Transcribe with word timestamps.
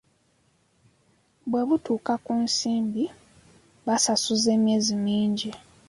"Bwe 1.49 1.61
butuuka 1.69 2.13
ku 2.25 2.33
nsimbi, 2.45 3.03
basasuza 3.85 4.49
emyezi 4.57 4.93
mingi." 5.05 5.51